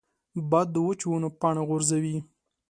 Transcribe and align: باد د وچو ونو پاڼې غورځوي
باد 0.49 0.67
د 0.73 0.77
وچو 0.87 1.07
ونو 1.09 1.29
پاڼې 1.39 1.63
غورځوي 1.69 2.17